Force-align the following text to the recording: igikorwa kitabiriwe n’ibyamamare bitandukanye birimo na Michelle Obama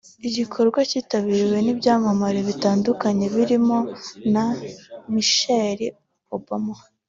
igikorwa 0.27 0.79
kitabiriwe 0.91 1.57
n’ibyamamare 1.65 2.39
bitandukanye 2.49 3.25
birimo 3.35 3.77
na 4.33 4.45
Michelle 5.13 5.87
Obama 6.37 6.75